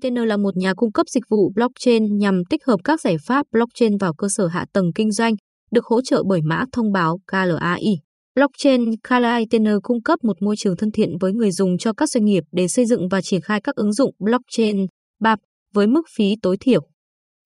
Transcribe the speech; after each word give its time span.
KLITN 0.00 0.14
là 0.14 0.36
một 0.36 0.56
nhà 0.56 0.74
cung 0.74 0.92
cấp 0.92 1.08
dịch 1.08 1.24
vụ 1.30 1.52
blockchain 1.54 2.18
nhằm 2.18 2.44
tích 2.50 2.64
hợp 2.66 2.80
các 2.84 3.00
giải 3.00 3.16
pháp 3.26 3.46
blockchain 3.52 3.96
vào 3.96 4.14
cơ 4.14 4.28
sở 4.28 4.46
hạ 4.46 4.64
tầng 4.72 4.92
kinh 4.94 5.12
doanh, 5.12 5.34
được 5.70 5.84
hỗ 5.84 6.02
trợ 6.02 6.22
bởi 6.28 6.40
mã 6.42 6.64
thông 6.72 6.92
báo 6.92 7.18
KLAI. 7.32 7.98
Blockchain 8.34 8.84
KLITN 9.08 9.80
cung 9.82 10.02
cấp 10.02 10.18
một 10.24 10.42
môi 10.42 10.56
trường 10.56 10.76
thân 10.76 10.90
thiện 10.90 11.10
với 11.20 11.32
người 11.32 11.50
dùng 11.50 11.78
cho 11.78 11.92
các 11.92 12.08
doanh 12.08 12.24
nghiệp 12.24 12.44
để 12.52 12.68
xây 12.68 12.86
dựng 12.86 13.08
và 13.08 13.20
triển 13.22 13.40
khai 13.40 13.60
các 13.60 13.74
ứng 13.74 13.92
dụng 13.92 14.14
blockchain 14.18 14.86
BAP 15.20 15.38
với 15.74 15.86
mức 15.86 16.02
phí 16.16 16.36
tối 16.42 16.56
thiểu. 16.60 16.80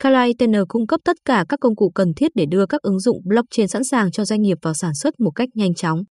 KLITN 0.03 0.55
cung 0.69 0.87
cấp 0.87 1.01
tất 1.05 1.17
cả 1.25 1.45
các 1.49 1.61
công 1.61 1.77
cụ 1.77 1.91
cần 1.95 2.15
thiết 2.17 2.31
để 2.35 2.47
đưa 2.51 2.67
các 2.67 2.83
ứng 2.83 3.01
dụng 3.01 3.21
blockchain 3.25 3.69
sẵn 3.69 3.85
sàng 3.85 4.11
cho 4.11 4.25
doanh 4.25 4.43
nghiệp 4.43 4.59
vào 4.63 4.75
sản 4.75 4.95
xuất 4.95 5.21
một 5.21 5.31
cách 5.31 5.49
nhanh 5.55 5.75
chóng. 5.75 6.03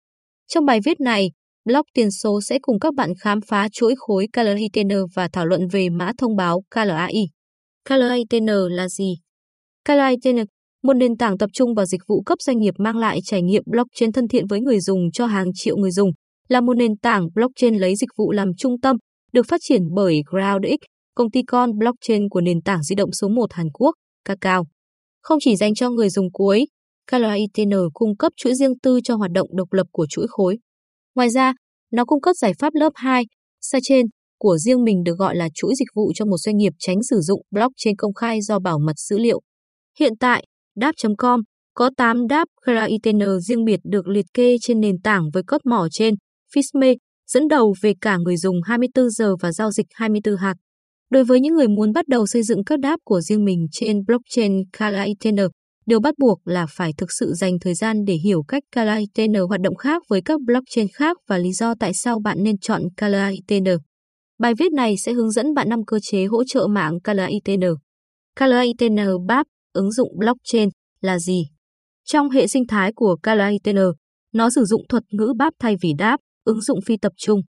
Trong 0.48 0.66
bài 0.66 0.80
viết 0.86 1.00
này, 1.00 1.32
Blog 1.66 1.86
tiền 1.94 2.12
số 2.12 2.42
sẽ 2.42 2.60
cùng 2.62 2.80
các 2.80 2.94
bạn 2.94 3.14
khám 3.20 3.40
phá 3.42 3.68
chuỗi 3.72 3.96
khối 3.98 4.28
KLITN 4.34 4.90
và 5.16 5.30
thảo 5.34 5.46
luận 5.46 5.68
về 5.72 5.90
mã 5.90 6.12
thông 6.18 6.36
báo 6.36 6.62
KLAI. 6.76 7.30
KLITN 7.90 8.46
là 8.70 8.90
gì? 8.90 9.16
KLITN, 9.86 10.46
một 10.84 10.94
nền 10.94 11.18
tảng 11.18 11.38
tập 11.38 11.50
trung 11.54 11.74
vào 11.74 11.86
dịch 11.86 12.02
vụ 12.08 12.22
cấp 12.26 12.38
doanh 12.42 12.58
nghiệp 12.58 12.74
mang 12.78 12.98
lại 12.98 13.20
trải 13.24 13.42
nghiệm 13.42 13.64
blockchain 13.66 14.12
thân 14.12 14.28
thiện 14.28 14.48
với 14.48 14.62
người 14.62 14.80
dùng 14.80 15.12
cho 15.12 15.26
hàng 15.26 15.48
triệu 15.54 15.78
người 15.78 15.92
dùng, 15.92 16.12
là 16.48 16.62
một 16.62 16.74
nền 16.78 16.98
tảng 16.98 17.28
blockchain 17.36 17.76
lấy 17.76 17.96
dịch 17.96 18.10
vụ 18.18 18.32
làm 18.32 18.52
trung 18.58 18.80
tâm, 18.82 18.96
được 19.34 19.46
phát 19.48 19.62
triển 19.64 19.82
bởi 19.96 20.22
GroundX, 20.32 20.78
công 21.16 21.32
ty 21.32 21.42
con 21.48 21.78
blockchain 21.78 22.30
của 22.30 22.42
nền 22.42 22.62
tảng 22.62 22.84
di 22.84 22.96
động 22.96 23.12
số 23.12 23.28
1 23.28 23.54
Hàn 23.54 23.68
Quốc, 23.74 23.96
Kakao. 24.26 24.66
Không 25.22 25.40
chỉ 25.42 25.56
dành 25.56 25.74
cho 25.74 25.90
người 25.90 26.10
dùng 26.10 26.32
cuối, 26.32 26.66
KLITN 27.12 27.72
cung 27.94 28.18
cấp 28.18 28.32
chuỗi 28.38 28.56
riêng 28.56 28.80
tư 28.84 29.00
cho 29.04 29.16
hoạt 29.16 29.32
động 29.32 29.48
độc 29.52 29.74
lập 29.74 29.88
của 29.92 30.06
chuỗi 30.10 30.26
khối. 30.30 30.58
Ngoài 31.16 31.30
ra, 31.30 31.54
nó 31.92 32.06
cung 32.06 32.22
cấp 32.22 32.36
giải 32.36 32.54
pháp 32.60 32.74
lớp 32.74 32.92
2, 32.96 33.24
sidechain 33.62 34.06
của 34.40 34.58
riêng 34.58 34.84
mình 34.84 35.04
được 35.04 35.18
gọi 35.18 35.36
là 35.36 35.50
chuỗi 35.54 35.74
dịch 35.76 35.88
vụ 35.96 36.12
cho 36.16 36.26
một 36.26 36.38
doanh 36.38 36.58
nghiệp 36.58 36.74
tránh 36.80 37.04
sử 37.10 37.20
dụng 37.20 37.42
blockchain 37.52 37.96
công 37.98 38.14
khai 38.14 38.42
do 38.42 38.60
bảo 38.60 38.80
mật 38.80 38.98
dữ 38.98 39.18
liệu. 39.18 39.42
Hiện 40.00 40.14
tại, 40.20 40.46
Dap.com 40.82 41.40
có 41.74 41.90
8 41.98 42.18
Dap 42.30 42.48
KLITN 42.66 43.40
riêng 43.40 43.66
biệt 43.66 43.80
được 43.84 44.08
liệt 44.08 44.26
kê 44.34 44.56
trên 44.62 44.80
nền 44.80 45.02
tảng 45.04 45.24
với 45.34 45.44
cốt 45.48 45.58
mỏ 45.66 45.88
trên 45.92 46.14
fisme 46.56 46.96
dẫn 47.28 47.48
đầu 47.48 47.74
về 47.82 47.94
cả 48.02 48.18
người 48.18 48.38
dùng 48.38 48.62
24 48.62 49.10
giờ 49.10 49.36
và 49.42 49.52
giao 49.52 49.72
dịch 49.72 49.86
24 49.94 50.36
hạt. 50.36 50.54
Đối 51.10 51.24
với 51.24 51.40
những 51.40 51.54
người 51.54 51.68
muốn 51.68 51.92
bắt 51.92 52.08
đầu 52.08 52.28
xây 52.28 52.44
dựng 52.44 52.64
các 52.64 52.80
đáp 52.80 52.98
của 53.04 53.22
riêng 53.22 53.46
mình 53.46 53.68
trên 53.72 54.06
blockchain 54.08 54.64
KLITN, 54.78 55.36
Điều 55.86 56.00
bắt 56.00 56.16
buộc 56.18 56.48
là 56.48 56.66
phải 56.70 56.92
thực 56.98 57.12
sự 57.20 57.34
dành 57.34 57.60
thời 57.62 57.74
gian 57.74 58.06
để 58.06 58.14
hiểu 58.14 58.44
cách 58.48 58.64
KLITN 58.76 59.34
hoạt 59.48 59.62
động 59.62 59.76
khác 59.76 60.04
với 60.10 60.22
các 60.26 60.42
blockchain 60.42 60.88
khác 60.94 61.18
và 61.28 61.38
lý 61.38 61.52
do 61.52 61.74
tại 61.80 61.94
sao 61.94 62.20
bạn 62.20 62.38
nên 62.44 62.58
chọn 62.58 62.82
KLITN. 62.98 63.64
Bài 64.40 64.54
viết 64.60 64.72
này 64.72 64.96
sẽ 64.98 65.14
hướng 65.14 65.32
dẫn 65.32 65.54
bạn 65.54 65.70
năm 65.70 65.86
cơ 65.88 66.00
chế 66.02 66.26
hỗ 66.26 66.44
trợ 66.44 66.68
mạng 66.68 67.00
KLITN. 67.04 67.62
KLITN 68.36 68.96
BAP, 69.28 69.46
ứng 69.74 69.92
dụng 69.92 70.10
blockchain, 70.18 70.70
là 71.02 71.20
gì? 71.20 71.44
Trong 72.06 72.30
hệ 72.30 72.48
sinh 72.48 72.68
thái 72.68 72.92
của 72.96 73.18
KLITN, 73.24 73.78
nó 74.34 74.50
sử 74.50 74.66
dụng 74.66 74.82
thuật 74.90 75.04
ngữ 75.12 75.34
BAP 75.38 75.54
thay 75.60 75.76
vì 75.82 75.94
đáp, 75.98 76.18
ứng 76.44 76.62
dụng 76.62 76.80
phi 76.86 76.98
tập 76.98 77.12
trung. 77.18 77.42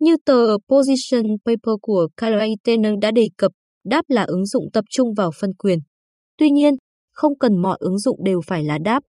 Như 0.00 0.16
tờ 0.24 0.56
Position 0.68 1.22
Paper 1.44 1.74
của 1.82 2.08
KLITN 2.16 3.00
đã 3.00 3.10
đề 3.10 3.28
cập, 3.36 3.52
đáp 3.84 4.02
là 4.08 4.22
ứng 4.22 4.46
dụng 4.46 4.64
tập 4.72 4.84
trung 4.90 5.14
vào 5.16 5.30
phân 5.40 5.54
quyền. 5.54 5.78
Tuy 6.38 6.50
nhiên, 6.50 6.74
không 7.18 7.38
cần 7.38 7.56
mọi 7.62 7.76
ứng 7.80 7.98
dụng 7.98 8.24
đều 8.24 8.40
phải 8.46 8.64
là 8.64 8.78
đáp. 8.78 9.02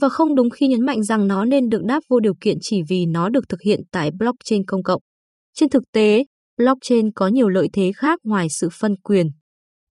Và 0.00 0.08
không 0.08 0.34
đúng 0.34 0.50
khi 0.50 0.68
nhấn 0.68 0.86
mạnh 0.86 1.02
rằng 1.02 1.28
nó 1.28 1.44
nên 1.44 1.68
được 1.68 1.84
đáp 1.84 2.00
vô 2.08 2.20
điều 2.20 2.34
kiện 2.40 2.56
chỉ 2.60 2.82
vì 2.88 3.06
nó 3.06 3.28
được 3.28 3.48
thực 3.48 3.60
hiện 3.60 3.80
tại 3.92 4.10
blockchain 4.18 4.64
công 4.66 4.82
cộng. 4.82 5.02
Trên 5.54 5.68
thực 5.68 5.82
tế, 5.92 6.24
blockchain 6.58 7.12
có 7.12 7.28
nhiều 7.28 7.48
lợi 7.48 7.68
thế 7.72 7.92
khác 7.96 8.20
ngoài 8.22 8.46
sự 8.50 8.68
phân 8.80 8.96
quyền. 8.96 9.26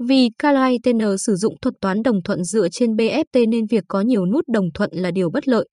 Vì 0.07 0.29
KLITN 0.41 1.17
sử 1.17 1.35
dụng 1.35 1.55
thuật 1.61 1.73
toán 1.81 2.03
đồng 2.03 2.23
thuận 2.23 2.43
dựa 2.43 2.67
trên 2.71 2.89
BFT 2.89 3.49
nên 3.49 3.65
việc 3.69 3.83
có 3.87 4.01
nhiều 4.01 4.25
nút 4.25 4.43
đồng 4.53 4.65
thuận 4.73 4.89
là 4.93 5.11
điều 5.11 5.29
bất 5.29 5.47
lợi. 5.47 5.67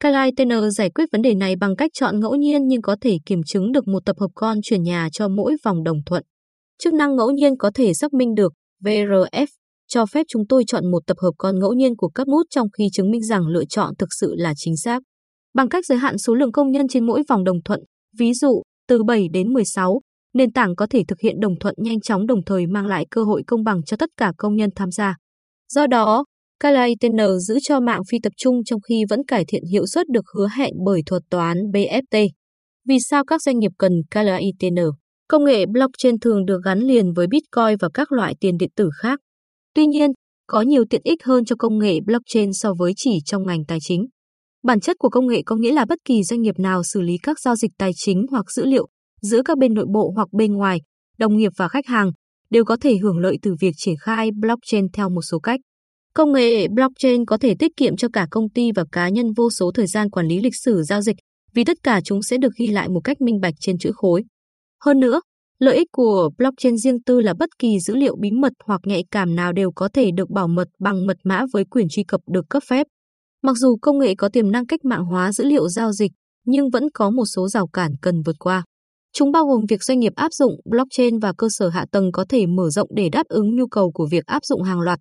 KLITN 0.00 0.70
giải 0.70 0.90
quyết 0.90 1.04
vấn 1.12 1.22
đề 1.22 1.34
này 1.34 1.56
bằng 1.56 1.76
cách 1.76 1.90
chọn 1.94 2.20
ngẫu 2.20 2.34
nhiên 2.34 2.66
nhưng 2.66 2.82
có 2.82 2.96
thể 3.00 3.18
kiểm 3.26 3.40
chứng 3.46 3.72
được 3.72 3.88
một 3.88 4.04
tập 4.04 4.16
hợp 4.20 4.30
con 4.34 4.58
chuyển 4.62 4.82
nhà 4.82 5.08
cho 5.12 5.28
mỗi 5.28 5.56
vòng 5.64 5.84
đồng 5.84 5.98
thuận. 6.06 6.22
Chức 6.82 6.94
năng 6.94 7.16
ngẫu 7.16 7.30
nhiên 7.30 7.56
có 7.58 7.70
thể 7.74 7.94
xác 7.94 8.12
minh 8.12 8.34
được 8.34 8.52
VRF 8.84 9.46
cho 9.94 10.06
phép 10.06 10.26
chúng 10.28 10.46
tôi 10.48 10.64
chọn 10.66 10.90
một 10.90 11.06
tập 11.06 11.16
hợp 11.22 11.30
con 11.38 11.58
ngẫu 11.58 11.72
nhiên 11.72 11.96
của 11.96 12.08
các 12.08 12.28
nút 12.28 12.46
trong 12.50 12.68
khi 12.78 12.88
chứng 12.92 13.10
minh 13.10 13.22
rằng 13.22 13.46
lựa 13.46 13.64
chọn 13.64 13.94
thực 13.98 14.08
sự 14.20 14.34
là 14.36 14.52
chính 14.56 14.76
xác. 14.76 15.02
Bằng 15.54 15.68
cách 15.68 15.86
giới 15.86 15.98
hạn 15.98 16.18
số 16.18 16.34
lượng 16.34 16.52
công 16.52 16.70
nhân 16.70 16.88
trên 16.88 17.06
mỗi 17.06 17.22
vòng 17.28 17.44
đồng 17.44 17.62
thuận, 17.64 17.80
ví 18.18 18.34
dụ 18.34 18.62
từ 18.88 19.02
7 19.02 19.26
đến 19.32 19.52
16, 19.52 20.00
nền 20.34 20.52
tảng 20.52 20.76
có 20.76 20.86
thể 20.90 21.02
thực 21.08 21.20
hiện 21.20 21.40
đồng 21.40 21.58
thuận 21.60 21.74
nhanh 21.78 22.00
chóng 22.00 22.26
đồng 22.26 22.44
thời 22.44 22.66
mang 22.66 22.86
lại 22.86 23.06
cơ 23.10 23.24
hội 23.24 23.42
công 23.46 23.64
bằng 23.64 23.82
cho 23.82 23.96
tất 23.96 24.10
cả 24.16 24.32
công 24.38 24.56
nhân 24.56 24.70
tham 24.76 24.90
gia. 24.90 25.16
Do 25.72 25.86
đó, 25.86 26.24
KLITN 26.60 27.38
giữ 27.40 27.58
cho 27.62 27.80
mạng 27.80 28.02
phi 28.10 28.18
tập 28.22 28.32
trung 28.36 28.64
trong 28.64 28.80
khi 28.88 29.04
vẫn 29.10 29.20
cải 29.28 29.44
thiện 29.48 29.62
hiệu 29.72 29.86
suất 29.86 30.08
được 30.08 30.24
hứa 30.36 30.48
hẹn 30.56 30.72
bởi 30.84 31.02
thuật 31.06 31.22
toán 31.30 31.58
BFT. 31.72 32.28
Vì 32.88 32.96
sao 33.10 33.24
các 33.24 33.42
doanh 33.42 33.58
nghiệp 33.58 33.72
cần 33.78 33.92
KLITN? 34.10 34.74
Công 35.28 35.44
nghệ 35.44 35.66
blockchain 35.66 36.20
thường 36.20 36.46
được 36.46 36.60
gắn 36.64 36.78
liền 36.78 37.12
với 37.12 37.26
Bitcoin 37.26 37.76
và 37.80 37.88
các 37.94 38.12
loại 38.12 38.34
tiền 38.40 38.56
điện 38.58 38.70
tử 38.76 38.90
khác. 39.02 39.20
Tuy 39.74 39.86
nhiên, 39.86 40.10
có 40.46 40.60
nhiều 40.60 40.84
tiện 40.90 41.00
ích 41.04 41.24
hơn 41.24 41.44
cho 41.44 41.56
công 41.58 41.78
nghệ 41.78 42.00
blockchain 42.06 42.52
so 42.52 42.74
với 42.78 42.92
chỉ 42.96 43.18
trong 43.24 43.46
ngành 43.46 43.64
tài 43.64 43.78
chính. 43.80 44.06
Bản 44.62 44.80
chất 44.80 44.96
của 44.98 45.08
công 45.08 45.26
nghệ 45.26 45.42
có 45.46 45.56
nghĩa 45.56 45.72
là 45.72 45.84
bất 45.84 45.98
kỳ 46.04 46.22
doanh 46.22 46.42
nghiệp 46.42 46.58
nào 46.58 46.82
xử 46.82 47.00
lý 47.00 47.18
các 47.22 47.40
giao 47.40 47.56
dịch 47.56 47.70
tài 47.78 47.90
chính 47.96 48.26
hoặc 48.30 48.50
dữ 48.50 48.64
liệu 48.64 48.88
giữa 49.22 49.42
các 49.44 49.58
bên 49.58 49.74
nội 49.74 49.86
bộ 49.94 50.12
hoặc 50.16 50.28
bên 50.32 50.52
ngoài, 50.52 50.80
đồng 51.18 51.36
nghiệp 51.36 51.52
và 51.56 51.68
khách 51.68 51.86
hàng 51.86 52.10
đều 52.50 52.64
có 52.64 52.76
thể 52.80 52.96
hưởng 52.96 53.18
lợi 53.18 53.38
từ 53.42 53.54
việc 53.60 53.72
triển 53.76 53.94
khai 54.00 54.30
blockchain 54.40 54.86
theo 54.92 55.10
một 55.10 55.22
số 55.22 55.38
cách. 55.38 55.60
Công 56.14 56.32
nghệ 56.32 56.68
blockchain 56.68 57.24
có 57.24 57.38
thể 57.38 57.54
tiết 57.58 57.72
kiệm 57.76 57.96
cho 57.96 58.08
cả 58.12 58.26
công 58.30 58.50
ty 58.50 58.72
và 58.72 58.84
cá 58.92 59.08
nhân 59.08 59.32
vô 59.36 59.50
số 59.50 59.70
thời 59.74 59.86
gian 59.86 60.10
quản 60.10 60.26
lý 60.26 60.40
lịch 60.40 60.56
sử 60.56 60.82
giao 60.82 61.00
dịch 61.00 61.16
vì 61.54 61.64
tất 61.64 61.76
cả 61.82 62.00
chúng 62.04 62.22
sẽ 62.22 62.36
được 62.36 62.52
ghi 62.58 62.66
lại 62.66 62.88
một 62.88 63.00
cách 63.04 63.20
minh 63.20 63.40
bạch 63.40 63.54
trên 63.60 63.78
chữ 63.78 63.90
khối. 63.94 64.24
Hơn 64.84 65.00
nữa, 65.00 65.20
lợi 65.58 65.76
ích 65.76 65.88
của 65.92 66.30
blockchain 66.38 66.76
riêng 66.76 67.02
tư 67.02 67.20
là 67.20 67.34
bất 67.38 67.48
kỳ 67.58 67.80
dữ 67.80 67.94
liệu 67.96 68.16
bí 68.16 68.30
mật 68.30 68.52
hoặc 68.64 68.80
nhạy 68.84 69.04
cảm 69.10 69.36
nào 69.36 69.52
đều 69.52 69.70
có 69.74 69.88
thể 69.92 70.10
được 70.16 70.30
bảo 70.30 70.48
mật 70.48 70.68
bằng 70.80 71.06
mật 71.06 71.16
mã 71.24 71.42
với 71.52 71.64
quyền 71.64 71.86
truy 71.88 72.04
cập 72.04 72.20
được 72.26 72.44
cấp 72.48 72.62
phép. 72.68 72.86
Mặc 73.42 73.56
dù 73.56 73.76
công 73.82 73.98
nghệ 73.98 74.14
có 74.14 74.28
tiềm 74.28 74.50
năng 74.50 74.66
cách 74.66 74.84
mạng 74.84 75.04
hóa 75.04 75.32
dữ 75.32 75.44
liệu 75.44 75.68
giao 75.68 75.92
dịch, 75.92 76.12
nhưng 76.46 76.70
vẫn 76.70 76.84
có 76.94 77.10
một 77.10 77.24
số 77.34 77.48
rào 77.48 77.66
cản 77.66 77.90
cần 78.02 78.22
vượt 78.22 78.36
qua. 78.38 78.64
Chúng 79.12 79.32
bao 79.32 79.46
gồm 79.46 79.60
việc 79.68 79.82
doanh 79.82 79.98
nghiệp 79.98 80.12
áp 80.16 80.32
dụng 80.32 80.52
blockchain 80.64 81.18
và 81.18 81.32
cơ 81.38 81.48
sở 81.50 81.68
hạ 81.68 81.86
tầng 81.92 82.12
có 82.12 82.24
thể 82.28 82.46
mở 82.46 82.70
rộng 82.70 82.88
để 82.96 83.08
đáp 83.08 83.26
ứng 83.28 83.56
nhu 83.56 83.66
cầu 83.66 83.92
của 83.92 84.06
việc 84.10 84.26
áp 84.26 84.44
dụng 84.44 84.62
hàng 84.62 84.80
loạt. 84.80 84.98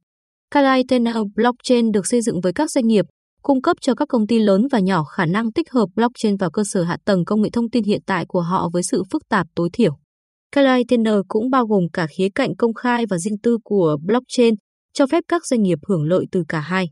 Kalaitena 0.51 1.13
blockchain 1.35 1.91
được 1.91 2.07
xây 2.07 2.21
dựng 2.21 2.41
với 2.41 2.53
các 2.53 2.71
doanh 2.71 2.87
nghiệp, 2.87 3.05
cung 3.43 3.61
cấp 3.61 3.77
cho 3.81 3.95
các 3.95 4.07
công 4.09 4.27
ty 4.27 4.39
lớn 4.39 4.67
và 4.71 4.79
nhỏ 4.79 5.03
khả 5.03 5.25
năng 5.25 5.51
tích 5.51 5.71
hợp 5.71 5.85
blockchain 5.95 6.37
vào 6.37 6.51
cơ 6.51 6.63
sở 6.65 6.83
hạ 6.83 6.97
tầng 7.05 7.25
công 7.25 7.41
nghệ 7.41 7.49
thông 7.53 7.69
tin 7.69 7.83
hiện 7.83 8.01
tại 8.05 8.25
của 8.27 8.41
họ 8.41 8.69
với 8.73 8.83
sự 8.83 9.03
phức 9.11 9.21
tạp 9.29 9.47
tối 9.55 9.69
thiểu. 9.73 10.02
Container 10.55 11.15
cũng 11.27 11.49
bao 11.49 11.65
gồm 11.65 11.83
cả 11.93 12.07
khía 12.17 12.27
cạnh 12.35 12.55
công 12.55 12.73
khai 12.73 13.05
và 13.09 13.17
riêng 13.17 13.37
tư 13.43 13.57
của 13.63 13.97
blockchain, 14.05 14.55
cho 14.93 15.05
phép 15.07 15.23
các 15.27 15.45
doanh 15.45 15.63
nghiệp 15.63 15.79
hưởng 15.87 16.03
lợi 16.03 16.25
từ 16.31 16.43
cả 16.47 16.59
hai. 16.59 16.85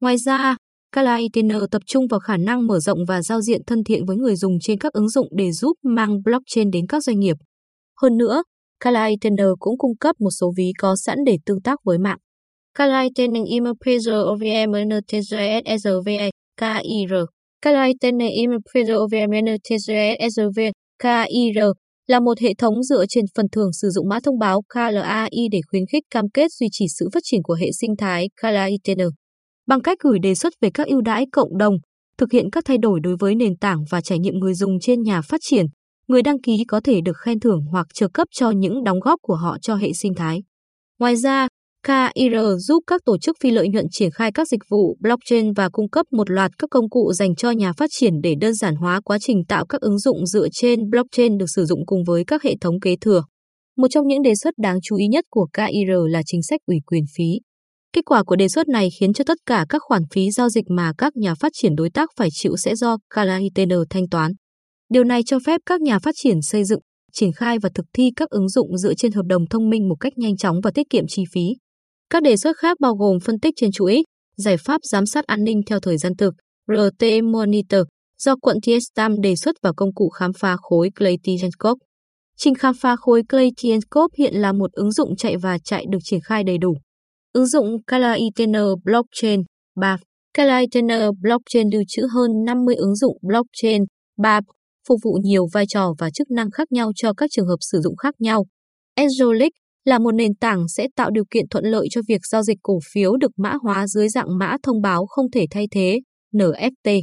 Ngoài 0.00 0.16
ra, 0.16 0.56
Container 0.92 1.62
tập 1.70 1.82
trung 1.86 2.06
vào 2.10 2.20
khả 2.20 2.36
năng 2.36 2.66
mở 2.66 2.78
rộng 2.80 2.98
và 3.08 3.22
giao 3.22 3.40
diện 3.40 3.60
thân 3.66 3.84
thiện 3.84 4.06
với 4.06 4.16
người 4.16 4.36
dùng 4.36 4.58
trên 4.62 4.78
các 4.78 4.92
ứng 4.92 5.08
dụng 5.08 5.28
để 5.36 5.52
giúp 5.52 5.72
mang 5.82 6.22
blockchain 6.22 6.70
đến 6.70 6.86
các 6.86 7.02
doanh 7.04 7.20
nghiệp. 7.20 7.36
Hơn 8.02 8.16
nữa, 8.16 8.42
Container 8.84 9.48
cũng 9.58 9.78
cung 9.78 9.96
cấp 9.96 10.16
một 10.20 10.30
số 10.40 10.52
ví 10.56 10.72
có 10.78 10.96
sẵn 10.96 11.18
để 11.26 11.36
tương 11.46 11.62
tác 11.62 11.78
với 11.84 11.98
mạng. 11.98 12.18
Kalaitening 12.74 13.44
Imperio 13.44 14.22
OVM 14.22 14.72
NTGSSV 14.86 16.08
KIR 16.60 17.14
Kalaitening 17.62 18.30
Imperio 18.30 18.96
OVM 18.96 19.32
KIR 20.98 21.58
là 22.06 22.20
một 22.20 22.38
hệ 22.38 22.54
thống 22.58 22.82
dựa 22.82 23.04
trên 23.08 23.24
phần 23.34 23.46
thưởng 23.52 23.72
sử 23.72 23.88
dụng 23.90 24.08
mã 24.08 24.20
thông 24.20 24.38
báo 24.38 24.62
KLAI 24.74 25.48
để 25.52 25.60
khuyến 25.70 25.82
khích 25.92 26.02
cam 26.10 26.24
kết 26.34 26.52
duy 26.52 26.66
trì 26.72 26.84
sự 26.98 27.08
phát 27.12 27.20
triển 27.24 27.42
của 27.42 27.54
hệ 27.54 27.72
sinh 27.72 27.96
thái 27.98 28.28
KLAITN 28.42 28.98
Bằng 29.66 29.82
cách 29.82 29.98
gửi 30.00 30.18
đề 30.18 30.34
xuất 30.34 30.52
về 30.60 30.70
các 30.74 30.86
ưu 30.86 31.00
đãi 31.00 31.26
cộng 31.32 31.58
đồng, 31.58 31.74
thực 32.18 32.32
hiện 32.32 32.50
các 32.50 32.64
thay 32.64 32.78
đổi 32.78 33.00
đối 33.00 33.16
với 33.20 33.34
nền 33.34 33.56
tảng 33.56 33.84
và 33.90 34.00
trải 34.00 34.18
nghiệm 34.18 34.34
người 34.34 34.54
dùng 34.54 34.80
trên 34.80 35.02
nhà 35.02 35.22
phát 35.22 35.40
triển, 35.44 35.66
người 36.08 36.22
đăng 36.22 36.40
ký 36.40 36.64
có 36.68 36.80
thể 36.84 37.00
được 37.04 37.16
khen 37.24 37.40
thưởng 37.40 37.60
hoặc 37.70 37.86
trợ 37.94 38.08
cấp 38.14 38.28
cho 38.30 38.50
những 38.50 38.84
đóng 38.84 39.00
góp 39.00 39.18
của 39.22 39.34
họ 39.34 39.58
cho 39.62 39.74
hệ 39.74 39.92
sinh 39.92 40.14
thái. 40.14 40.42
Ngoài 40.98 41.16
ra, 41.16 41.48
KIR 41.86 42.36
giúp 42.58 42.82
các 42.86 43.00
tổ 43.04 43.18
chức 43.18 43.36
phi 43.40 43.50
lợi 43.50 43.68
nhuận 43.68 43.86
triển 43.90 44.10
khai 44.10 44.32
các 44.32 44.48
dịch 44.48 44.60
vụ 44.70 44.96
blockchain 45.00 45.52
và 45.52 45.68
cung 45.68 45.90
cấp 45.90 46.06
một 46.12 46.30
loạt 46.30 46.50
các 46.58 46.70
công 46.70 46.90
cụ 46.90 47.12
dành 47.12 47.34
cho 47.34 47.50
nhà 47.50 47.72
phát 47.72 47.90
triển 47.92 48.20
để 48.22 48.34
đơn 48.40 48.54
giản 48.54 48.76
hóa 48.76 49.00
quá 49.04 49.18
trình 49.20 49.44
tạo 49.48 49.66
các 49.66 49.80
ứng 49.80 49.98
dụng 49.98 50.26
dựa 50.26 50.48
trên 50.52 50.90
blockchain 50.90 51.38
được 51.38 51.46
sử 51.56 51.64
dụng 51.64 51.86
cùng 51.86 52.04
với 52.06 52.24
các 52.26 52.42
hệ 52.42 52.54
thống 52.60 52.80
kế 52.80 52.96
thừa. 53.00 53.22
Một 53.76 53.86
trong 53.90 54.06
những 54.06 54.22
đề 54.22 54.32
xuất 54.42 54.54
đáng 54.58 54.78
chú 54.82 54.96
ý 54.96 55.06
nhất 55.06 55.24
của 55.30 55.46
KIR 55.52 55.90
là 56.08 56.22
chính 56.26 56.42
sách 56.42 56.60
ủy 56.66 56.76
quyền 56.86 57.04
phí. 57.16 57.40
Kết 57.92 58.04
quả 58.04 58.22
của 58.22 58.36
đề 58.36 58.48
xuất 58.48 58.68
này 58.68 58.88
khiến 59.00 59.12
cho 59.12 59.24
tất 59.24 59.38
cả 59.46 59.66
các 59.68 59.82
khoản 59.84 60.02
phí 60.10 60.30
giao 60.30 60.48
dịch 60.48 60.64
mà 60.68 60.92
các 60.98 61.16
nhà 61.16 61.34
phát 61.34 61.52
triển 61.54 61.76
đối 61.76 61.90
tác 61.90 62.10
phải 62.16 62.28
chịu 62.32 62.56
sẽ 62.56 62.74
do 62.74 62.96
Kalaitner 63.14 63.78
thanh 63.90 64.08
toán. 64.08 64.32
Điều 64.88 65.04
này 65.04 65.22
cho 65.26 65.38
phép 65.46 65.60
các 65.66 65.80
nhà 65.80 65.98
phát 65.98 66.14
triển 66.18 66.42
xây 66.42 66.64
dựng, 66.64 66.80
triển 67.12 67.32
khai 67.32 67.58
và 67.58 67.70
thực 67.74 67.86
thi 67.92 68.10
các 68.16 68.30
ứng 68.30 68.48
dụng 68.48 68.78
dựa 68.78 68.94
trên 68.94 69.12
hợp 69.12 69.24
đồng 69.26 69.46
thông 69.46 69.70
minh 69.70 69.88
một 69.88 69.96
cách 70.00 70.12
nhanh 70.16 70.36
chóng 70.36 70.60
và 70.60 70.70
tiết 70.74 70.90
kiệm 70.90 71.04
chi 71.08 71.22
phí. 71.32 71.42
Các 72.10 72.22
đề 72.22 72.36
xuất 72.36 72.56
khác 72.56 72.80
bao 72.80 72.94
gồm 72.94 73.18
phân 73.24 73.40
tích 73.40 73.54
trên 73.56 73.72
chuỗi, 73.72 74.02
giải 74.36 74.56
pháp 74.56 74.80
giám 74.82 75.06
sát 75.06 75.26
an 75.26 75.44
ninh 75.44 75.60
theo 75.66 75.80
thời 75.80 75.98
gian 75.98 76.16
thực, 76.16 76.34
RTM 76.72 77.32
Monitor, 77.32 77.80
do 78.18 78.36
quận 78.36 78.56
Tiestam 78.62 79.20
đề 79.20 79.36
xuất 79.36 79.56
vào 79.62 79.72
công 79.76 79.94
cụ 79.94 80.08
khám 80.08 80.32
phá 80.32 80.56
khối 80.60 80.90
Clay 80.98 81.16
Trình 82.36 82.54
khám 82.54 82.74
phá 82.80 82.96
khối 82.96 83.22
Clay 83.28 83.50
hiện 84.18 84.34
là 84.34 84.52
một 84.52 84.72
ứng 84.72 84.92
dụng 84.92 85.16
chạy 85.16 85.36
và 85.36 85.58
chạy 85.58 85.84
được 85.90 85.98
triển 86.04 86.20
khai 86.20 86.44
đầy 86.44 86.58
đủ. 86.58 86.74
Ứng 87.32 87.46
dụng 87.46 87.82
Kalaitener 87.86 88.66
Blockchain 88.84 89.42
3. 89.80 89.96
Kalaitener 90.34 91.02
Blockchain 91.20 91.68
lưu 91.72 91.82
trữ 91.88 92.02
hơn 92.14 92.30
50 92.46 92.74
ứng 92.74 92.96
dụng 92.96 93.16
blockchain 93.22 93.82
3 94.18 94.40
phục 94.88 94.98
vụ 95.04 95.18
nhiều 95.22 95.46
vai 95.52 95.64
trò 95.68 95.92
và 95.98 96.10
chức 96.10 96.30
năng 96.30 96.50
khác 96.50 96.72
nhau 96.72 96.90
cho 96.96 97.12
các 97.12 97.30
trường 97.32 97.46
hợp 97.46 97.58
sử 97.60 97.80
dụng 97.80 97.96
khác 97.96 98.14
nhau. 98.18 98.44
Angelic 98.94 99.52
là 99.84 99.98
một 99.98 100.12
nền 100.12 100.34
tảng 100.34 100.68
sẽ 100.68 100.88
tạo 100.96 101.10
điều 101.10 101.24
kiện 101.30 101.48
thuận 101.48 101.64
lợi 101.64 101.86
cho 101.90 102.00
việc 102.08 102.20
giao 102.30 102.42
dịch 102.42 102.58
cổ 102.62 102.78
phiếu 102.92 103.16
được 103.16 103.30
mã 103.36 103.54
hóa 103.62 103.86
dưới 103.86 104.08
dạng 104.08 104.38
mã 104.38 104.56
thông 104.62 104.82
báo 104.82 105.06
không 105.06 105.30
thể 105.30 105.46
thay 105.50 105.66
thế, 105.70 106.00
NFT. 106.32 107.00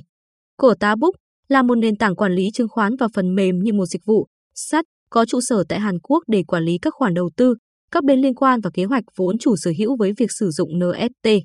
Cổ 0.57 0.73
tá 0.79 0.95
Book 0.95 1.13
là 1.47 1.63
một 1.63 1.75
nền 1.75 1.95
tảng 1.95 2.15
quản 2.15 2.31
lý 2.31 2.49
chứng 2.53 2.67
khoán 2.69 2.95
và 2.99 3.07
phần 3.13 3.35
mềm 3.35 3.59
như 3.59 3.73
một 3.73 3.85
dịch 3.85 4.01
vụ, 4.05 4.27
sắt, 4.55 4.85
có 5.09 5.25
trụ 5.25 5.39
sở 5.41 5.63
tại 5.69 5.79
Hàn 5.79 5.99
Quốc 5.99 6.23
để 6.27 6.43
quản 6.47 6.63
lý 6.63 6.77
các 6.81 6.93
khoản 6.93 7.13
đầu 7.13 7.29
tư, 7.37 7.55
các 7.91 8.03
bên 8.03 8.21
liên 8.21 8.35
quan 8.35 8.61
và 8.61 8.69
kế 8.73 8.83
hoạch 8.83 9.03
vốn 9.17 9.37
chủ 9.37 9.55
sở 9.55 9.71
hữu 9.77 9.95
với 9.99 10.13
việc 10.17 10.31
sử 10.39 10.49
dụng 10.49 10.69
NFT. 10.69 11.41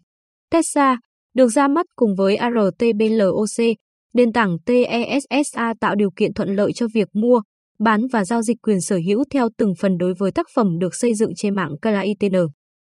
Tesla 0.51 0.99
được 1.35 1.49
ra 1.49 1.69
mắt 1.69 1.87
cùng 1.97 2.15
với 2.17 2.37
ARTBLOC, 2.37 3.77
nền 4.15 4.33
tảng 4.33 4.57
TESSA 4.67 5.75
tạo 5.81 5.95
điều 5.95 6.11
kiện 6.17 6.35
thuận 6.35 6.57
lợi 6.57 6.73
cho 6.73 6.87
việc 6.95 7.09
mua, 7.13 7.41
bán 7.83 8.07
và 8.13 8.25
giao 8.25 8.43
dịch 8.43 8.57
quyền 8.63 8.81
sở 8.81 8.99
hữu 9.07 9.25
theo 9.31 9.49
từng 9.59 9.73
phần 9.81 9.99
đối 9.99 10.15
với 10.15 10.33
tác 10.33 10.47
phẩm 10.55 10.79
được 10.79 10.95
xây 10.95 11.15
dựng 11.15 11.33
trên 11.37 11.55
mạng 11.55 11.71
KLAITN. 11.83 12.35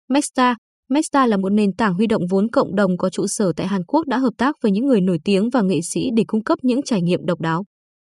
Mesta 0.09 0.55
Mesta 0.89 1.25
là 1.25 1.37
một 1.37 1.49
nền 1.49 1.75
tảng 1.75 1.93
huy 1.93 2.07
động 2.07 2.21
vốn 2.29 2.47
cộng 2.51 2.75
đồng 2.75 2.97
có 2.97 3.09
trụ 3.09 3.27
sở 3.27 3.51
tại 3.55 3.67
Hàn 3.67 3.83
Quốc 3.83 4.07
đã 4.07 4.17
hợp 4.17 4.33
tác 4.37 4.55
với 4.61 4.71
những 4.71 4.85
người 4.85 5.01
nổi 5.01 5.19
tiếng 5.23 5.49
và 5.49 5.61
nghệ 5.61 5.79
sĩ 5.83 6.09
để 6.15 6.23
cung 6.27 6.43
cấp 6.43 6.59
những 6.61 6.81
trải 6.81 7.01
nghiệm 7.01 7.25
độc 7.25 7.41
đáo. 7.41 7.63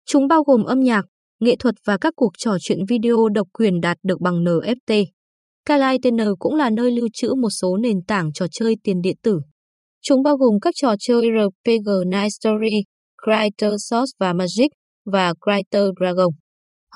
Chúng 0.06 0.28
bao 0.28 0.42
gồm 0.42 0.64
âm 0.64 0.80
nhạc, 0.80 1.04
nghệ 1.40 1.56
thuật 1.58 1.74
và 1.86 1.98
các 2.00 2.12
cuộc 2.16 2.32
trò 2.38 2.56
chuyện 2.60 2.78
video 2.88 3.28
độc 3.28 3.48
quyền 3.52 3.80
đạt 3.80 3.96
được 4.02 4.20
bằng 4.20 4.44
NFT. 4.44 5.04
KLAITN 5.66 6.16
cũng 6.38 6.54
là 6.54 6.70
nơi 6.70 6.90
lưu 6.90 7.08
trữ 7.12 7.34
một 7.34 7.50
số 7.50 7.76
nền 7.76 7.96
tảng 8.08 8.32
trò 8.32 8.46
chơi 8.50 8.76
tiền 8.82 9.00
điện 9.00 9.16
tử. 9.22 9.40
Chúng 10.02 10.22
bao 10.22 10.36
gồm 10.36 10.60
các 10.60 10.74
trò 10.76 10.94
chơi 10.98 11.22
RPG 11.22 11.90
Night 12.06 12.32
Story, 12.40 12.82
Creator 13.24 13.74
Source 13.90 14.12
và 14.20 14.32
Magic 14.32 14.70
và 15.12 15.32
Creator 15.44 15.88
Dragon. 16.00 16.28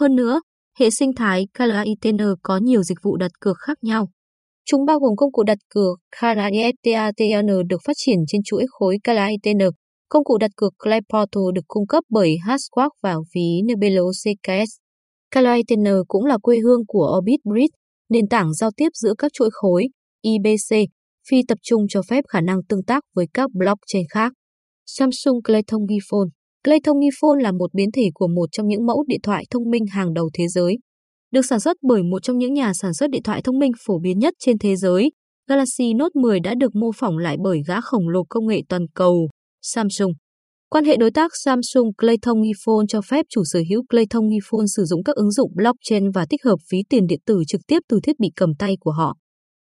Hơn 0.00 0.16
nữa, 0.16 0.40
hệ 0.78 0.90
sinh 0.90 1.10
thái 1.16 1.46
KLAITN 1.58 2.16
có 2.42 2.56
nhiều 2.56 2.82
dịch 2.82 2.98
vụ 3.02 3.16
đặt 3.16 3.30
cược 3.40 3.56
khác 3.58 3.78
nhau. 3.82 4.08
Chúng 4.64 4.84
bao 4.84 4.98
gồm 4.98 5.16
công 5.16 5.32
cụ 5.32 5.42
đặt 5.42 5.58
cược 5.74 5.98
KLAITN 6.20 7.46
được 7.68 7.80
phát 7.86 7.92
triển 7.96 8.18
trên 8.28 8.40
chuỗi 8.44 8.64
khối 8.68 8.98
KLAITN. 9.04 9.58
Công 10.08 10.24
cụ 10.24 10.38
đặt 10.38 10.50
cược 10.56 10.72
Clayportal 10.78 11.42
được 11.54 11.64
cung 11.68 11.86
cấp 11.86 12.04
bởi 12.10 12.36
Hashquark 12.46 12.92
và 13.02 13.16
ví 13.34 13.62
Nebelo 13.64 14.02
CKS. 14.02 14.70
KLAITN 15.34 15.84
cũng 16.08 16.24
là 16.24 16.38
quê 16.42 16.58
hương 16.58 16.86
của 16.86 17.16
Orbit 17.18 17.40
Bridge, 17.44 17.76
nền 18.08 18.28
tảng 18.28 18.54
giao 18.54 18.70
tiếp 18.76 18.88
giữa 18.94 19.14
các 19.18 19.32
chuỗi 19.32 19.48
khối 19.52 19.88
IBC, 20.22 20.76
phi 21.30 21.42
tập 21.48 21.58
trung 21.62 21.82
cho 21.88 22.02
phép 22.08 22.24
khả 22.28 22.40
năng 22.40 22.58
tương 22.68 22.84
tác 22.84 23.04
với 23.14 23.26
các 23.34 23.50
blockchain 23.52 24.06
khác. 24.10 24.32
Samsung 24.86 25.42
Clayton 25.42 25.80
Phone 26.10 26.28
Clayton 26.64 26.96
Phone 27.20 27.42
là 27.42 27.52
một 27.52 27.74
biến 27.74 27.88
thể 27.92 28.10
của 28.14 28.28
một 28.28 28.48
trong 28.52 28.66
những 28.66 28.86
mẫu 28.86 29.04
điện 29.06 29.20
thoại 29.22 29.44
thông 29.50 29.70
minh 29.70 29.86
hàng 29.86 30.14
đầu 30.14 30.30
thế 30.34 30.48
giới. 30.48 30.78
Được 31.30 31.46
sản 31.46 31.60
xuất 31.60 31.76
bởi 31.82 32.02
một 32.02 32.22
trong 32.22 32.38
những 32.38 32.54
nhà 32.54 32.72
sản 32.74 32.94
xuất 32.94 33.10
điện 33.10 33.22
thoại 33.22 33.42
thông 33.42 33.58
minh 33.58 33.72
phổ 33.86 33.98
biến 33.98 34.18
nhất 34.18 34.34
trên 34.38 34.58
thế 34.58 34.76
giới, 34.76 35.10
Galaxy 35.48 35.94
Note 35.94 36.20
10 36.20 36.40
đã 36.40 36.54
được 36.54 36.74
mô 36.74 36.90
phỏng 36.96 37.18
lại 37.18 37.36
bởi 37.44 37.62
gã 37.66 37.80
khổng 37.80 38.08
lồ 38.08 38.24
công 38.28 38.46
nghệ 38.46 38.60
toàn 38.68 38.86
cầu, 38.94 39.28
Samsung. 39.62 40.12
Quan 40.70 40.84
hệ 40.84 40.96
đối 40.96 41.10
tác 41.10 41.30
Samsung 41.44 41.94
Clayton 41.98 42.42
Phone 42.64 42.84
cho 42.88 43.00
phép 43.10 43.26
chủ 43.28 43.42
sở 43.44 43.60
hữu 43.70 43.82
Clayton 43.90 44.28
Phone 44.50 44.64
sử 44.76 44.84
dụng 44.84 45.04
các 45.04 45.16
ứng 45.16 45.30
dụng 45.30 45.52
blockchain 45.54 46.10
và 46.10 46.26
tích 46.30 46.44
hợp 46.44 46.56
ví 46.72 46.78
tiền 46.88 47.06
điện 47.06 47.20
tử 47.26 47.42
trực 47.46 47.60
tiếp 47.66 47.78
từ 47.88 48.00
thiết 48.02 48.20
bị 48.20 48.28
cầm 48.36 48.50
tay 48.58 48.76
của 48.80 48.90
họ. 48.90 49.16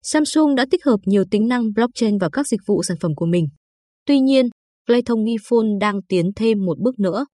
Samsung 0.04 0.56
đã 0.56 0.66
tích 0.72 0.86
hợp 0.86 0.98
nhiều 1.06 1.24
tính 1.32 1.48
năng 1.48 1.74
blockchain 1.76 2.18
vào 2.18 2.30
các 2.30 2.48
dịch 2.48 2.62
vụ 2.68 2.84
sản 2.84 2.98
phẩm 3.02 3.12
của 3.16 3.26
mình. 3.26 3.46
Tuy 4.06 4.20
nhiên, 4.20 4.46
Clayton 4.88 5.26
Phone 5.50 5.68
đang 5.82 6.02
tiến 6.10 6.26
thêm 6.36 6.66
một 6.66 6.80
bước 6.80 7.00
nữa. 7.00 7.26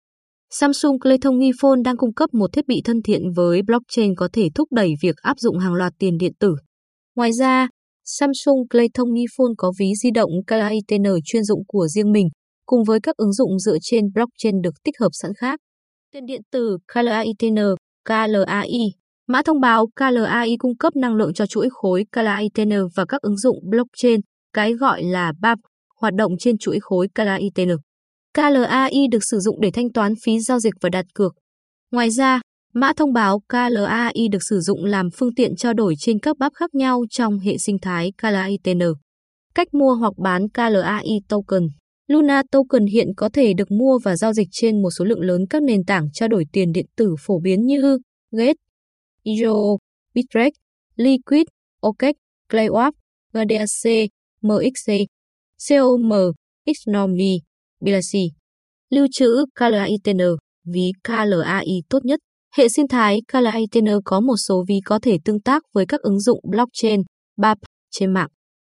Samsung 0.51 1.01
Clayton 1.01 1.41
Phone 1.63 1.81
đang 1.85 1.97
cung 1.97 2.15
cấp 2.15 2.35
một 2.35 2.53
thiết 2.53 2.67
bị 2.67 2.83
thân 2.85 3.03
thiện 3.03 3.23
với 3.37 3.63
blockchain 3.63 4.15
có 4.15 4.29
thể 4.33 4.49
thúc 4.55 4.69
đẩy 4.73 4.95
việc 5.03 5.17
áp 5.17 5.39
dụng 5.39 5.59
hàng 5.59 5.75
loạt 5.75 5.93
tiền 5.99 6.19
điện 6.19 6.33
tử. 6.41 6.55
Ngoài 7.17 7.33
ra, 7.33 7.69
Samsung 8.05 8.69
Clayton 8.69 9.09
Phone 9.37 9.53
có 9.59 9.73
ví 9.79 9.93
di 10.03 10.11
động 10.11 10.31
KITN 10.47 11.05
chuyên 11.25 11.45
dụng 11.45 11.63
của 11.67 11.87
riêng 11.87 12.13
mình, 12.13 12.29
cùng 12.67 12.85
với 12.85 13.01
các 13.03 13.17
ứng 13.17 13.33
dụng 13.33 13.59
dựa 13.59 13.77
trên 13.83 14.05
blockchain 14.15 14.63
được 14.63 14.75
tích 14.85 14.95
hợp 15.01 15.11
sẵn 15.13 15.31
khác. 15.39 15.61
Tiền 16.13 16.27
điện 16.27 16.41
tử 16.53 16.79
KLAITN, 16.95 17.57
KLAI 18.09 18.93
Mã 19.29 19.43
thông 19.43 19.61
báo 19.61 19.87
KLAI 19.97 20.57
cung 20.59 20.77
cấp 20.77 20.97
năng 20.97 21.15
lượng 21.15 21.35
cho 21.35 21.47
chuỗi 21.47 21.69
khối 21.71 22.05
KLAITN 22.13 22.71
và 22.97 23.05
các 23.09 23.21
ứng 23.23 23.37
dụng 23.37 23.57
blockchain, 23.71 24.21
cái 24.53 24.73
gọi 24.73 25.03
là 25.03 25.33
BAP, 25.41 25.59
hoạt 26.03 26.15
động 26.15 26.33
trên 26.39 26.59
chuỗi 26.59 26.79
khối 26.81 27.09
KLAITN. 27.15 27.69
KLAI 28.35 29.07
được 29.11 29.25
sử 29.31 29.39
dụng 29.39 29.61
để 29.61 29.71
thanh 29.71 29.93
toán 29.93 30.13
phí 30.25 30.41
giao 30.41 30.59
dịch 30.59 30.75
và 30.81 30.89
đặt 30.89 31.07
cược. 31.15 31.35
Ngoài 31.91 32.11
ra, 32.11 32.41
mã 32.75 32.93
thông 32.97 33.13
báo 33.13 33.41
KLAI 33.49 34.29
được 34.33 34.43
sử 34.51 34.61
dụng 34.61 34.85
làm 34.85 35.11
phương 35.11 35.35
tiện 35.35 35.57
trao 35.57 35.73
đổi 35.75 35.95
trên 35.99 36.19
các 36.19 36.39
bắp 36.39 36.53
khác 36.55 36.75
nhau 36.75 37.03
trong 37.11 37.39
hệ 37.39 37.59
sinh 37.59 37.79
thái 37.83 38.13
KLAITN. 38.23 38.79
Cách 39.55 39.75
mua 39.75 39.95
hoặc 39.95 40.13
bán 40.19 40.49
KLAI 40.49 41.21
token 41.29 41.69
Luna 42.07 42.43
Token 42.51 42.87
hiện 42.87 43.09
có 43.17 43.29
thể 43.33 43.53
được 43.55 43.71
mua 43.71 43.99
và 43.99 44.17
giao 44.17 44.33
dịch 44.33 44.49
trên 44.51 44.83
một 44.83 44.91
số 44.99 45.05
lượng 45.05 45.21
lớn 45.21 45.47
các 45.51 45.63
nền 45.63 45.85
tảng 45.85 46.09
trao 46.13 46.29
đổi 46.29 46.45
tiền 46.53 46.73
điện 46.73 46.87
tử 46.97 47.15
phổ 47.21 47.41
biến 47.41 47.67
như 47.67 47.99
Gate, 48.31 48.55
Io, 49.23 49.55
Bitrex, 50.15 50.53
Liquid, 50.97 51.45
OKEx, 51.81 52.15
Claywap, 52.49 52.93
GDAC, 53.33 54.09
MXC, 54.43 54.93
COM, 55.69 56.11
Xnomi, 56.67 57.41
Bilacy. 57.81 58.31
Lưu 58.91 59.07
trữ 59.13 59.45
KLAITN, 59.59 60.19
ví 60.65 60.93
KLAI 61.05 61.83
tốt 61.89 62.05
nhất. 62.05 62.21
Hệ 62.57 62.69
sinh 62.69 62.89
thái 62.89 63.21
KLAITN 63.33 63.87
có 64.05 64.21
một 64.21 64.37
số 64.37 64.65
ví 64.69 64.81
có 64.85 64.99
thể 65.03 65.19
tương 65.25 65.41
tác 65.41 65.63
với 65.73 65.87
các 65.87 66.01
ứng 66.01 66.21
dụng 66.21 66.41
blockchain, 66.51 67.03
BAP 67.37 67.59
trên 67.91 68.13
mạng. 68.13 68.29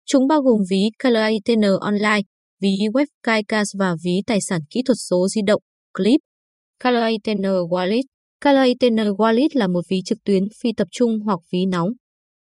Chúng 0.06 0.28
bao 0.28 0.42
gồm 0.42 0.62
ví 0.70 0.90
KLAITN 1.04 1.62
Online, 1.82 2.22
ví 2.62 2.70
web 2.94 3.06
KaiCas 3.24 3.68
và 3.80 3.96
ví 4.04 4.22
tài 4.28 4.42
sản 4.42 4.62
kỹ 4.70 4.82
thuật 4.86 4.98
số 5.10 5.28
di 5.28 5.42
động, 5.48 5.62
Clip. 5.94 6.20
KLAITN 6.84 7.42
Wallet 7.42 8.04
KLAITN 8.42 8.96
Wallet 8.96 9.50
là 9.54 9.68
một 9.68 9.82
ví 9.90 10.02
trực 10.06 10.18
tuyến 10.24 10.44
phi 10.62 10.74
tập 10.78 10.88
trung 10.92 11.20
hoặc 11.26 11.40
ví 11.52 11.66
nóng. 11.66 11.90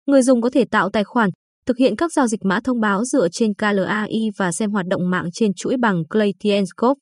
Người 0.05 0.21
dùng 0.21 0.41
có 0.41 0.49
thể 0.49 0.65
tạo 0.71 0.89
tài 0.89 1.03
khoản, 1.03 1.29
thực 1.71 1.77
hiện 1.77 1.95
các 1.95 2.11
giao 2.13 2.27
dịch 2.27 2.45
mã 2.45 2.59
thông 2.63 2.79
báo 2.79 3.03
dựa 3.03 3.27
trên 3.31 3.53
KLAI 3.53 4.29
và 4.37 4.51
xem 4.51 4.71
hoạt 4.71 4.85
động 4.87 5.09
mạng 5.09 5.29
trên 5.33 5.53
chuỗi 5.53 5.77
bằng 5.77 6.03
Claytienscope. 6.09 6.99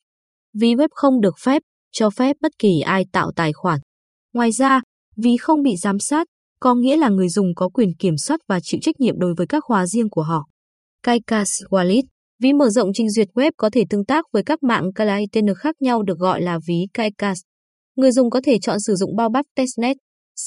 Ví 0.60 0.76
web 0.76 0.88
không 0.92 1.22
được 1.22 1.36
phép, 1.44 1.62
cho 1.92 2.10
phép 2.10 2.36
bất 2.42 2.52
kỳ 2.60 2.80
ai 2.80 3.06
tạo 3.12 3.32
tài 3.36 3.54
khoản. 3.54 3.80
Ngoài 4.34 4.52
ra, 4.52 4.82
ví 5.18 5.38
không 5.38 5.64
bị 5.64 5.76
giám 5.76 6.00
sát, 6.00 6.28
có 6.60 6.76
nghĩa 6.76 6.98
là 6.98 7.10
người 7.10 7.30
dùng 7.30 7.56
có 7.56 7.70
quyền 7.70 7.90
kiểm 8.00 8.18
soát 8.18 8.40
và 8.48 8.60
chịu 8.64 8.80
trách 8.84 9.00
nhiệm 9.00 9.20
đối 9.20 9.34
với 9.38 9.48
các 9.48 9.64
khóa 9.64 9.86
riêng 9.86 10.10
của 10.10 10.24
họ. 10.24 10.46
kaikas 11.04 11.50
Wallet 11.70 12.04
Ví 12.42 12.54
mở 12.54 12.70
rộng 12.70 12.90
trình 12.94 13.10
duyệt 13.10 13.28
web 13.34 13.52
có 13.58 13.70
thể 13.70 13.84
tương 13.90 14.06
tác 14.06 14.26
với 14.34 14.44
các 14.44 14.64
mạng 14.64 14.84
KLAITN 14.96 15.54
khác 15.58 15.76
nhau 15.82 16.04
được 16.04 16.20
gọi 16.20 16.42
là 16.42 16.60
ví 16.68 16.88
kaikas 16.94 17.40
Người 17.96 18.12
dùng 18.12 18.30
có 18.30 18.42
thể 18.44 18.58
chọn 18.62 18.80
sử 18.80 18.96
dụng 18.96 19.16
bao 19.16 19.30
bắp 19.30 19.46
testnet, 19.56 19.98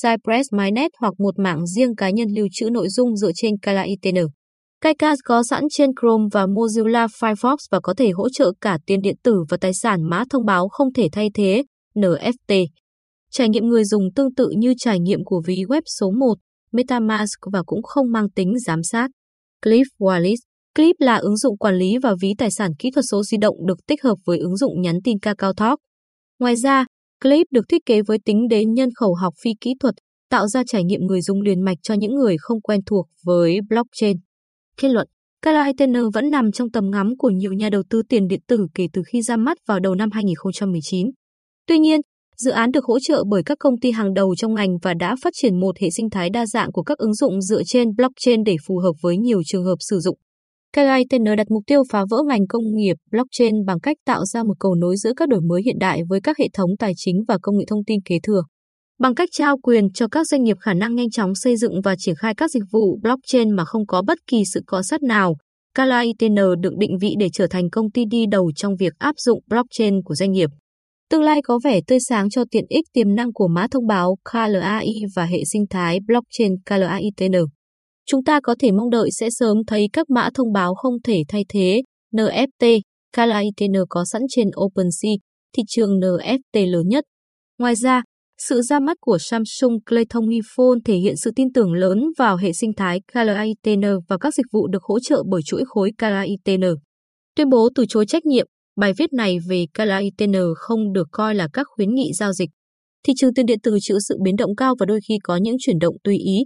Cypress 0.02 0.52
MyNet 0.52 0.90
hoặc 1.00 1.14
một 1.18 1.38
mạng 1.38 1.66
riêng 1.66 1.96
cá 1.96 2.10
nhân 2.10 2.28
lưu 2.36 2.46
trữ 2.52 2.70
nội 2.70 2.88
dung 2.88 3.16
dựa 3.16 3.30
trên 3.34 3.54
KLAITN. 3.58 4.26
KaiCas 4.80 5.18
có 5.24 5.42
sẵn 5.42 5.64
trên 5.70 5.90
Chrome 6.00 6.24
và 6.32 6.46
Mozilla 6.46 7.06
Firefox 7.06 7.56
và 7.70 7.80
có 7.80 7.94
thể 7.94 8.10
hỗ 8.10 8.28
trợ 8.28 8.52
cả 8.60 8.78
tiền 8.86 9.00
điện 9.02 9.16
tử 9.22 9.44
và 9.48 9.56
tài 9.60 9.74
sản 9.74 10.02
mã 10.02 10.24
thông 10.30 10.44
báo 10.44 10.68
không 10.68 10.92
thể 10.92 11.08
thay 11.12 11.30
thế, 11.34 11.62
NFT. 11.94 12.66
Trải 13.30 13.48
nghiệm 13.48 13.68
người 13.68 13.84
dùng 13.84 14.02
tương 14.16 14.34
tự 14.34 14.48
như 14.56 14.74
trải 14.78 15.00
nghiệm 15.00 15.24
của 15.24 15.42
ví 15.46 15.56
web 15.68 15.82
số 16.00 16.10
1, 16.10 16.34
MetaMask 16.72 17.40
và 17.52 17.62
cũng 17.66 17.82
không 17.82 18.12
mang 18.12 18.30
tính 18.30 18.58
giám 18.58 18.82
sát. 18.82 19.10
Clip 19.62 19.86
Wallet 19.98 20.36
Clip 20.74 20.96
là 20.98 21.16
ứng 21.16 21.36
dụng 21.36 21.58
quản 21.58 21.74
lý 21.74 21.98
và 22.02 22.14
ví 22.20 22.34
tài 22.38 22.50
sản 22.50 22.70
kỹ 22.78 22.90
thuật 22.90 23.04
số 23.10 23.22
di 23.22 23.36
động 23.36 23.66
được 23.66 23.86
tích 23.86 24.02
hợp 24.02 24.14
với 24.24 24.38
ứng 24.38 24.56
dụng 24.56 24.80
nhắn 24.80 24.98
tin 25.04 25.18
Kakao 25.18 25.52
Talk. 25.52 25.78
Ngoài 26.38 26.56
ra, 26.56 26.84
Clip 27.22 27.46
được 27.50 27.64
thiết 27.68 27.86
kế 27.86 28.02
với 28.02 28.18
tính 28.24 28.48
đến 28.48 28.72
nhân 28.74 28.88
khẩu 28.94 29.14
học 29.14 29.34
phi 29.42 29.50
kỹ 29.60 29.74
thuật, 29.80 29.94
tạo 30.30 30.48
ra 30.48 30.62
trải 30.66 30.84
nghiệm 30.84 31.00
người 31.00 31.20
dùng 31.20 31.40
liền 31.42 31.60
mạch 31.60 31.78
cho 31.82 31.94
những 31.94 32.14
người 32.14 32.36
không 32.38 32.60
quen 32.60 32.80
thuộc 32.86 33.06
với 33.24 33.58
blockchain. 33.68 34.16
Kết 34.76 34.88
luận, 34.88 35.08
Kalaitener 35.42 36.02
vẫn 36.14 36.30
nằm 36.30 36.52
trong 36.52 36.70
tầm 36.70 36.90
ngắm 36.90 37.16
của 37.18 37.30
nhiều 37.30 37.52
nhà 37.52 37.70
đầu 37.70 37.82
tư 37.90 38.02
tiền 38.08 38.28
điện 38.28 38.40
tử 38.48 38.66
kể 38.74 38.86
từ 38.92 39.02
khi 39.06 39.22
ra 39.22 39.36
mắt 39.36 39.58
vào 39.66 39.80
đầu 39.80 39.94
năm 39.94 40.10
2019. 40.12 41.06
Tuy 41.66 41.78
nhiên, 41.78 42.00
dự 42.36 42.50
án 42.50 42.70
được 42.72 42.84
hỗ 42.84 42.98
trợ 43.00 43.24
bởi 43.30 43.42
các 43.46 43.58
công 43.60 43.80
ty 43.80 43.90
hàng 43.90 44.14
đầu 44.14 44.34
trong 44.36 44.54
ngành 44.54 44.78
và 44.82 44.94
đã 44.94 45.16
phát 45.22 45.32
triển 45.36 45.60
một 45.60 45.78
hệ 45.78 45.90
sinh 45.90 46.10
thái 46.10 46.30
đa 46.30 46.46
dạng 46.46 46.72
của 46.72 46.82
các 46.82 46.98
ứng 46.98 47.14
dụng 47.14 47.42
dựa 47.42 47.62
trên 47.66 47.88
blockchain 47.96 48.44
để 48.44 48.56
phù 48.66 48.78
hợp 48.78 48.92
với 49.02 49.16
nhiều 49.16 49.42
trường 49.46 49.64
hợp 49.64 49.76
sử 49.80 49.98
dụng. 49.98 50.18
KITN 50.76 51.24
đặt 51.36 51.50
mục 51.50 51.62
tiêu 51.66 51.82
phá 51.90 52.04
vỡ 52.10 52.16
ngành 52.28 52.46
công 52.48 52.62
nghiệp 52.74 52.96
blockchain 53.10 53.64
bằng 53.66 53.80
cách 53.80 53.96
tạo 54.06 54.24
ra 54.24 54.42
một 54.42 54.54
cầu 54.60 54.74
nối 54.74 54.96
giữa 54.96 55.12
các 55.16 55.28
đổi 55.28 55.40
mới 55.40 55.62
hiện 55.62 55.78
đại 55.78 56.02
với 56.08 56.20
các 56.20 56.38
hệ 56.38 56.48
thống 56.52 56.70
tài 56.78 56.92
chính 56.96 57.24
và 57.28 57.38
công 57.42 57.58
nghệ 57.58 57.64
thông 57.68 57.84
tin 57.84 58.00
kế 58.04 58.18
thừa. 58.22 58.42
Bằng 58.98 59.14
cách 59.14 59.28
trao 59.32 59.56
quyền 59.62 59.92
cho 59.92 60.08
các 60.08 60.26
doanh 60.26 60.42
nghiệp 60.42 60.56
khả 60.60 60.74
năng 60.74 60.94
nhanh 60.94 61.10
chóng 61.10 61.34
xây 61.34 61.56
dựng 61.56 61.80
và 61.84 61.94
triển 61.98 62.14
khai 62.14 62.34
các 62.34 62.50
dịch 62.50 62.62
vụ 62.72 62.98
blockchain 63.02 63.50
mà 63.50 63.64
không 63.64 63.86
có 63.86 64.02
bất 64.02 64.18
kỳ 64.26 64.42
sự 64.54 64.60
có 64.66 64.82
sát 64.82 65.02
nào, 65.02 65.34
KITN 65.74 66.34
được 66.60 66.76
định 66.78 66.98
vị 67.00 67.14
để 67.18 67.28
trở 67.32 67.46
thành 67.46 67.70
công 67.70 67.90
ty 67.90 68.04
đi 68.10 68.26
đầu 68.30 68.52
trong 68.56 68.76
việc 68.76 68.92
áp 68.98 69.14
dụng 69.18 69.40
blockchain 69.48 70.02
của 70.02 70.14
doanh 70.14 70.32
nghiệp. 70.32 70.50
Tương 71.10 71.22
lai 71.22 71.40
có 71.44 71.58
vẻ 71.64 71.80
tươi 71.86 71.98
sáng 72.08 72.30
cho 72.30 72.44
tiện 72.50 72.64
ích 72.68 72.84
tiềm 72.92 73.14
năng 73.14 73.32
của 73.32 73.48
mã 73.48 73.66
thông 73.70 73.86
báo 73.86 74.16
KLAI 74.32 74.94
và 75.16 75.24
hệ 75.24 75.38
sinh 75.52 75.64
thái 75.70 75.98
blockchain 76.06 76.52
KLAITN. 76.66 77.32
Chúng 78.06 78.24
ta 78.24 78.40
có 78.40 78.54
thể 78.58 78.70
mong 78.72 78.90
đợi 78.90 79.10
sẽ 79.10 79.28
sớm 79.30 79.56
thấy 79.66 79.88
các 79.92 80.10
mã 80.10 80.30
thông 80.34 80.52
báo 80.52 80.74
không 80.74 80.94
thể 81.04 81.22
thay 81.28 81.44
thế 81.48 81.82
NFT, 82.12 82.80
KLAITN 83.16 83.72
có 83.88 84.04
sẵn 84.04 84.22
trên 84.28 84.48
OpenSea, 84.64 85.12
thị 85.56 85.62
trường 85.68 85.90
NFT 86.00 86.70
lớn 86.70 86.88
nhất. 86.88 87.04
Ngoài 87.58 87.74
ra, 87.74 88.02
sự 88.48 88.62
ra 88.62 88.80
mắt 88.80 88.96
của 89.00 89.18
Samsung 89.18 89.80
Clayton 89.88 90.28
Phone 90.56 90.78
thể 90.84 90.94
hiện 90.94 91.16
sự 91.16 91.30
tin 91.36 91.52
tưởng 91.52 91.72
lớn 91.72 92.04
vào 92.18 92.36
hệ 92.36 92.52
sinh 92.52 92.72
thái 92.76 93.00
KLAITN 93.12 93.82
và 94.08 94.18
các 94.18 94.34
dịch 94.34 94.46
vụ 94.52 94.66
được 94.66 94.82
hỗ 94.82 94.98
trợ 95.00 95.22
bởi 95.30 95.40
chuỗi 95.44 95.62
khối 95.66 95.90
KLAITN. 95.98 96.60
Tuyên 97.36 97.48
bố 97.48 97.68
từ 97.74 97.84
chối 97.88 98.06
trách 98.06 98.26
nhiệm, 98.26 98.46
bài 98.76 98.92
viết 98.98 99.12
này 99.12 99.38
về 99.48 99.66
KLAITN 99.74 100.32
không 100.56 100.92
được 100.92 101.08
coi 101.12 101.34
là 101.34 101.48
các 101.52 101.66
khuyến 101.70 101.94
nghị 101.94 102.12
giao 102.18 102.32
dịch. 102.32 102.50
Thị 103.06 103.12
trường 103.16 103.34
tiền 103.34 103.46
điện 103.46 103.60
tử 103.62 103.76
chịu 103.80 103.96
sự 104.08 104.18
biến 104.24 104.36
động 104.36 104.56
cao 104.56 104.74
và 104.80 104.86
đôi 104.86 105.00
khi 105.08 105.14
có 105.22 105.36
những 105.36 105.56
chuyển 105.58 105.78
động 105.78 105.94
tùy 106.04 106.16
ý. 106.16 106.38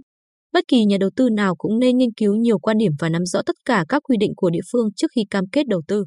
Bất 0.57 0.67
kỳ 0.67 0.85
nhà 0.85 0.97
đầu 0.99 1.09
tư 1.15 1.29
nào 1.29 1.55
cũng 1.55 1.79
nên 1.79 1.97
nghiên 1.97 2.13
cứu 2.13 2.35
nhiều 2.35 2.59
quan 2.59 2.77
điểm 2.77 2.91
và 2.99 3.09
nắm 3.09 3.25
rõ 3.25 3.41
tất 3.45 3.55
cả 3.65 3.85
các 3.89 4.03
quy 4.03 4.17
định 4.17 4.33
của 4.35 4.49
địa 4.49 4.59
phương 4.71 4.89
trước 4.95 5.07
khi 5.15 5.21
cam 5.29 5.43
kết 5.51 5.67
đầu 5.67 5.81
tư. 5.87 6.05